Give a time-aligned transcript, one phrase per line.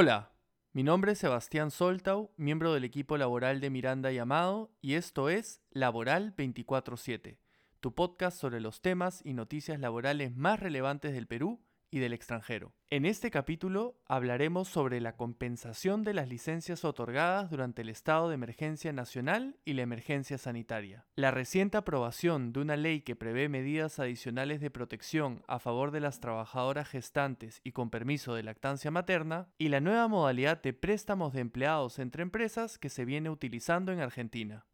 [0.00, 0.30] Hola,
[0.72, 5.28] mi nombre es Sebastián Soltau, miembro del equipo laboral de Miranda y Amado, y esto
[5.28, 7.36] es Laboral 24-7,
[7.80, 12.72] tu podcast sobre los temas y noticias laborales más relevantes del Perú y del extranjero.
[12.90, 18.34] En este capítulo hablaremos sobre la compensación de las licencias otorgadas durante el estado de
[18.34, 21.06] emergencia nacional y la emergencia sanitaria.
[21.14, 26.00] La reciente aprobación de una ley que prevé medidas adicionales de protección a favor de
[26.00, 31.32] las trabajadoras gestantes y con permiso de lactancia materna y la nueva modalidad de préstamos
[31.32, 34.64] de empleados entre empresas que se viene utilizando en Argentina.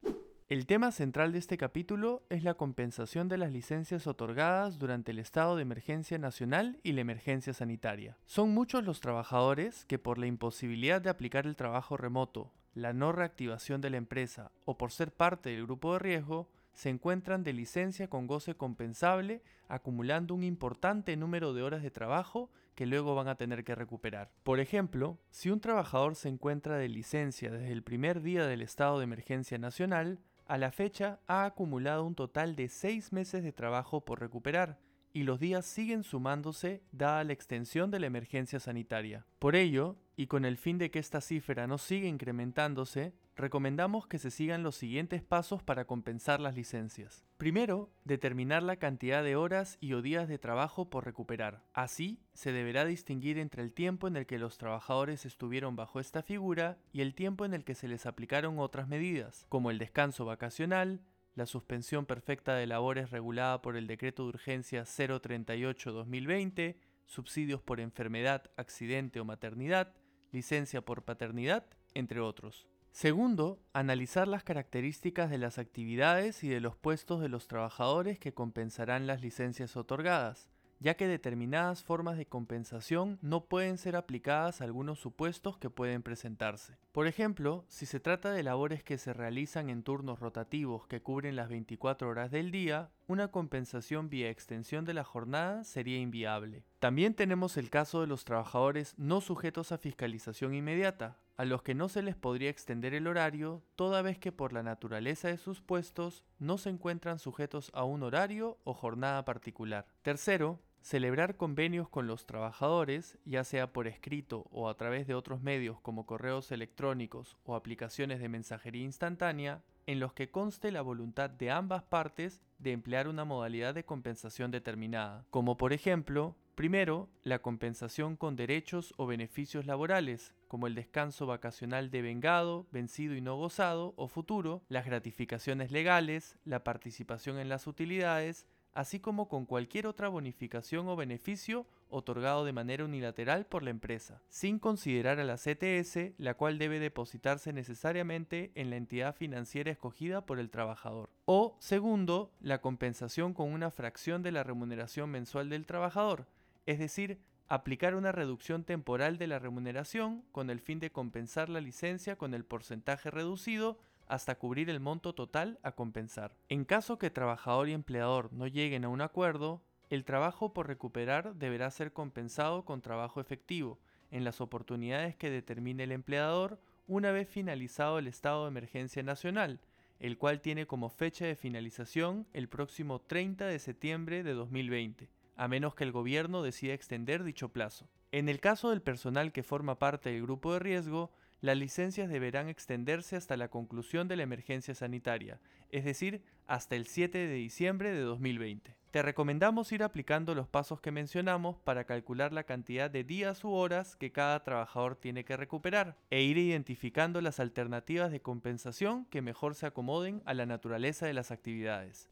[0.50, 5.18] El tema central de este capítulo es la compensación de las licencias otorgadas durante el
[5.18, 8.18] estado de emergencia nacional y la emergencia sanitaria.
[8.26, 13.10] Son muchos los trabajadores que por la imposibilidad de aplicar el trabajo remoto, la no
[13.10, 17.54] reactivación de la empresa o por ser parte del grupo de riesgo, se encuentran de
[17.54, 23.28] licencia con goce compensable, acumulando un importante número de horas de trabajo que luego van
[23.28, 24.30] a tener que recuperar.
[24.42, 28.98] Por ejemplo, si un trabajador se encuentra de licencia desde el primer día del estado
[28.98, 34.04] de emergencia nacional, a la fecha ha acumulado un total de seis meses de trabajo
[34.04, 34.78] por recuperar
[35.14, 39.24] y los días siguen sumándose dada la extensión de la emergencia sanitaria.
[39.38, 44.18] Por ello, y con el fin de que esta cifra no siga incrementándose, recomendamos que
[44.18, 47.24] se sigan los siguientes pasos para compensar las licencias.
[47.36, 51.64] Primero, determinar la cantidad de horas y o días de trabajo por recuperar.
[51.72, 56.22] Así, se deberá distinguir entre el tiempo en el que los trabajadores estuvieron bajo esta
[56.22, 60.24] figura y el tiempo en el que se les aplicaron otras medidas, como el descanso
[60.24, 61.00] vacacional,
[61.34, 66.76] la suspensión perfecta de labores regulada por el Decreto de Urgencia 038-2020,
[67.06, 69.92] subsidios por enfermedad, accidente o maternidad,
[70.30, 72.68] licencia por paternidad, entre otros.
[72.94, 78.34] Segundo, analizar las características de las actividades y de los puestos de los trabajadores que
[78.34, 84.64] compensarán las licencias otorgadas, ya que determinadas formas de compensación no pueden ser aplicadas a
[84.64, 86.76] algunos supuestos que pueden presentarse.
[86.92, 91.34] Por ejemplo, si se trata de labores que se realizan en turnos rotativos que cubren
[91.34, 96.64] las 24 horas del día, una compensación vía extensión de la jornada sería inviable.
[96.78, 101.74] También tenemos el caso de los trabajadores no sujetos a fiscalización inmediata, a los que
[101.74, 105.60] no se les podría extender el horario, toda vez que por la naturaleza de sus
[105.60, 109.86] puestos no se encuentran sujetos a un horario o jornada particular.
[110.02, 115.40] Tercero, celebrar convenios con los trabajadores, ya sea por escrito o a través de otros
[115.40, 121.30] medios como correos electrónicos o aplicaciones de mensajería instantánea, en los que conste la voluntad
[121.30, 127.40] de ambas partes de emplear una modalidad de compensación determinada, como por ejemplo Primero, la
[127.40, 133.36] compensación con derechos o beneficios laborales, como el descanso vacacional de vengado, vencido y no
[133.36, 139.88] gozado o futuro, las gratificaciones legales, la participación en las utilidades, así como con cualquier
[139.88, 145.36] otra bonificación o beneficio otorgado de manera unilateral por la empresa, sin considerar a la
[145.36, 151.10] CTS, la cual debe depositarse necesariamente en la entidad financiera escogida por el trabajador.
[151.24, 156.26] O, segundo, la compensación con una fracción de la remuneración mensual del trabajador,
[156.66, 161.60] es decir, aplicar una reducción temporal de la remuneración con el fin de compensar la
[161.60, 166.36] licencia con el porcentaje reducido hasta cubrir el monto total a compensar.
[166.48, 169.62] En caso que trabajador y empleador no lleguen a un acuerdo,
[169.94, 173.78] el trabajo por recuperar deberá ser compensado con trabajo efectivo,
[174.10, 179.60] en las oportunidades que determine el empleador una vez finalizado el estado de emergencia nacional,
[180.00, 185.48] el cual tiene como fecha de finalización el próximo 30 de septiembre de 2020 a
[185.48, 187.88] menos que el gobierno decida extender dicho plazo.
[188.12, 191.10] En el caso del personal que forma parte del grupo de riesgo,
[191.40, 195.40] las licencias deberán extenderse hasta la conclusión de la emergencia sanitaria,
[195.70, 198.76] es decir, hasta el 7 de diciembre de 2020.
[198.94, 203.50] Te recomendamos ir aplicando los pasos que mencionamos para calcular la cantidad de días u
[203.50, 209.20] horas que cada trabajador tiene que recuperar e ir identificando las alternativas de compensación que
[209.20, 212.08] mejor se acomoden a la naturaleza de las actividades.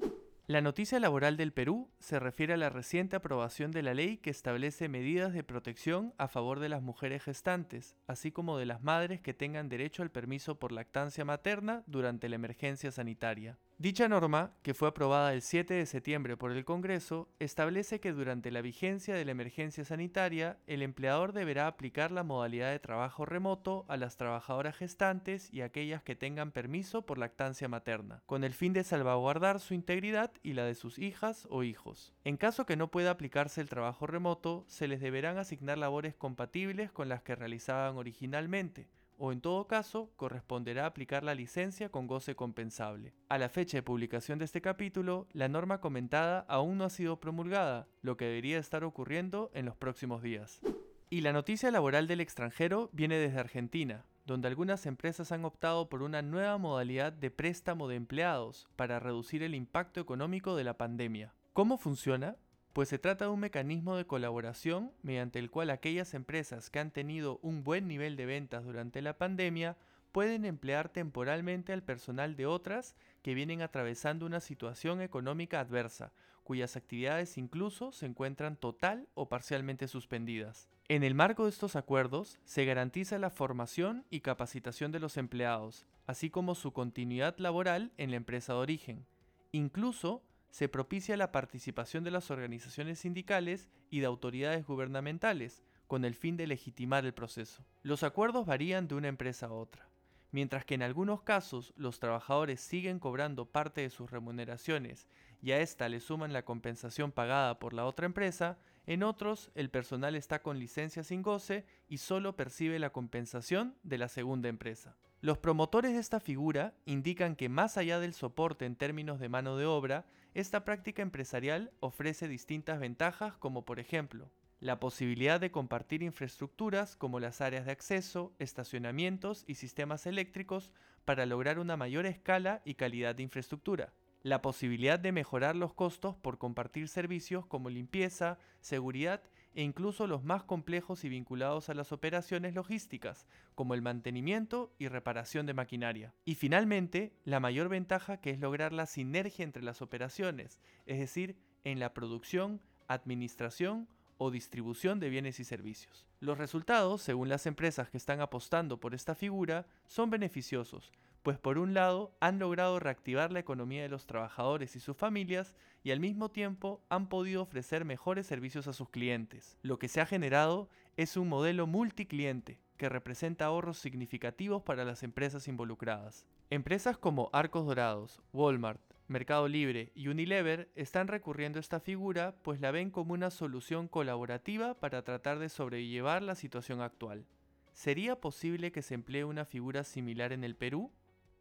[0.49, 4.31] La noticia laboral del Perú se refiere a la reciente aprobación de la ley que
[4.31, 9.21] establece medidas de protección a favor de las mujeres gestantes, así como de las madres
[9.21, 13.57] que tengan derecho al permiso por lactancia materna durante la emergencia sanitaria.
[13.83, 18.53] Dicha norma, que fue aprobada el 7 de septiembre por el Congreso, establece que durante
[18.53, 23.85] la vigencia de la emergencia sanitaria, el empleador deberá aplicar la modalidad de trabajo remoto
[23.89, 28.73] a las trabajadoras gestantes y aquellas que tengan permiso por lactancia materna, con el fin
[28.73, 32.15] de salvaguardar su integridad y la de sus hijas o hijos.
[32.23, 36.93] En caso que no pueda aplicarse el trabajo remoto, se les deberán asignar labores compatibles
[36.93, 38.87] con las que realizaban originalmente,
[39.25, 43.15] o en todo caso corresponderá aplicar la licencia con goce compensable.
[43.29, 47.21] A la fecha de publicación de este capítulo, la norma comentada aún no ha sido
[47.21, 50.61] promulgada, lo que debería estar ocurriendo en los próximos días.
[51.09, 56.03] Y la noticia laboral del extranjero viene desde Argentina, donde algunas empresas han optado por
[56.03, 61.33] una nueva modalidad de préstamo de empleados para reducir el impacto económico de la pandemia.
[61.53, 62.35] ¿Cómo funciona?
[62.73, 66.91] Pues se trata de un mecanismo de colaboración mediante el cual aquellas empresas que han
[66.91, 69.77] tenido un buen nivel de ventas durante la pandemia
[70.11, 76.13] pueden emplear temporalmente al personal de otras que vienen atravesando una situación económica adversa,
[76.45, 80.71] cuyas actividades incluso se encuentran total o parcialmente suspendidas.
[80.89, 85.87] En el marco de estos acuerdos, se garantiza la formación y capacitación de los empleados,
[86.07, 89.07] así como su continuidad laboral en la empresa de origen.
[89.53, 90.23] Incluso,
[90.53, 96.37] se propicia la participación de las organizaciones sindicales y de autoridades gubernamentales, con el fin
[96.37, 97.65] de legitimar el proceso.
[97.83, 99.89] Los acuerdos varían de una empresa a otra.
[100.31, 105.09] Mientras que en algunos casos los trabajadores siguen cobrando parte de sus remuneraciones
[105.41, 109.71] y a esta le suman la compensación pagada por la otra empresa, en otros, el
[109.71, 114.97] personal está con licencia sin goce y solo percibe la compensación de la segunda empresa.
[115.23, 119.57] Los promotores de esta figura indican que más allá del soporte en términos de mano
[119.57, 124.31] de obra, esta práctica empresarial ofrece distintas ventajas como por ejemplo,
[124.61, 130.71] la posibilidad de compartir infraestructuras como las áreas de acceso, estacionamientos y sistemas eléctricos
[131.05, 133.93] para lograr una mayor escala y calidad de infraestructura.
[134.23, 139.21] La posibilidad de mejorar los costos por compartir servicios como limpieza, seguridad
[139.55, 144.89] e incluso los más complejos y vinculados a las operaciones logísticas, como el mantenimiento y
[144.89, 146.15] reparación de maquinaria.
[146.25, 151.37] Y finalmente, la mayor ventaja que es lograr la sinergia entre las operaciones, es decir,
[151.65, 153.89] en la producción, administración
[154.19, 156.07] o distribución de bienes y servicios.
[156.21, 161.59] Los resultados, según las empresas que están apostando por esta figura, son beneficiosos, pues por
[161.59, 166.01] un lado han logrado reactivar la economía de los trabajadores y sus familias y al
[166.01, 169.57] mismo tiempo han podido ofrecer mejores servicios a sus clientes.
[169.63, 175.05] Lo que se ha generado es un modelo multicliente que representa ahorros significativos para las
[175.05, 176.27] empresas involucradas.
[176.51, 182.61] Empresas como Arcos Dorados, Walmart, Mercado Libre y Unilever están recurriendo a esta figura pues
[182.61, 187.27] la ven como una solución colaborativa para tratar de sobrellevar la situación actual.
[187.75, 190.91] ¿Sería posible que se emplee una figura similar en el Perú?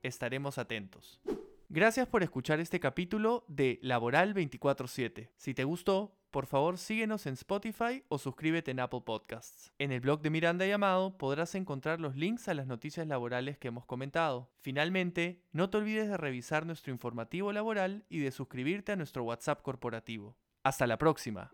[0.03, 1.21] Estaremos atentos.
[1.69, 5.31] Gracias por escuchar este capítulo de Laboral 24/7.
[5.37, 9.71] Si te gustó, por favor síguenos en Spotify o suscríbete en Apple Podcasts.
[9.79, 13.57] En el blog de Miranda y Amado podrás encontrar los links a las noticias laborales
[13.57, 14.49] que hemos comentado.
[14.59, 19.61] Finalmente, no te olvides de revisar nuestro informativo laboral y de suscribirte a nuestro WhatsApp
[19.61, 20.35] corporativo.
[20.63, 21.51] Hasta la próxima.